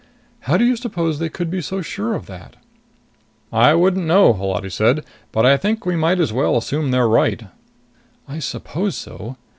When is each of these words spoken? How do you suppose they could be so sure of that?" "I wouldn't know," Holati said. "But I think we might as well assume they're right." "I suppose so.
How 0.49 0.57
do 0.57 0.65
you 0.65 0.75
suppose 0.77 1.19
they 1.19 1.29
could 1.29 1.51
be 1.51 1.61
so 1.61 1.83
sure 1.83 2.15
of 2.15 2.25
that?" 2.25 2.55
"I 3.53 3.75
wouldn't 3.75 4.07
know," 4.07 4.33
Holati 4.33 4.71
said. 4.71 5.05
"But 5.31 5.45
I 5.45 5.57
think 5.57 5.85
we 5.85 5.95
might 5.95 6.19
as 6.19 6.33
well 6.33 6.57
assume 6.57 6.89
they're 6.89 7.07
right." 7.07 7.45
"I 8.27 8.39
suppose 8.39 8.97
so. 8.97 9.37